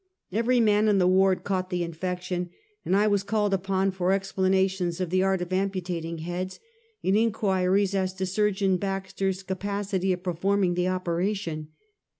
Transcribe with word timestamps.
Every 0.31 0.59
man 0.59 0.87
in 0.87 0.97
the 0.97 1.05
ward 1.07 1.43
caught 1.43 1.69
the 1.69 1.83
infection, 1.83 2.49
and 2.83 2.95
I 2.97 3.05
was 3.05 3.21
called 3.21 3.53
upon 3.53 3.91
for 3.91 4.11
explanations 4.11 4.99
of 4.99 5.11
the 5.11 5.21
art 5.21 5.43
of 5.43 5.53
amputating 5.53 6.17
heads, 6.23 6.59
and 7.03 7.15
inquiries 7.15 7.93
as 7.93 8.11
to 8.15 8.25
Surgeon 8.25 8.77
Baxter's 8.77 9.43
capacity 9.43 10.11
of 10.11 10.23
performing 10.23 10.73
the 10.73 10.87
operation. 10.87 11.67